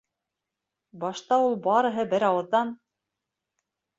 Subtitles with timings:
[1.03, 2.71] Башта ул барыһы бер ауыҙҙан: